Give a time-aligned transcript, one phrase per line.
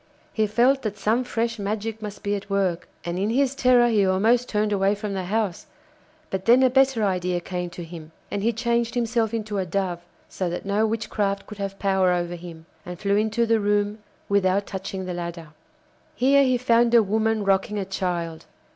[0.33, 4.03] He felt that some fresh magic must be at work, and in his terror he
[4.03, 5.67] almost turned away from the house;
[6.31, 9.99] but then a better idea came to him, and he changed himself into a dove,
[10.27, 14.65] so that no witchcraft could have power over him, and flew into the room without
[14.65, 15.49] touching the ladder.
[16.15, 18.45] Here he found a woman rocking a child.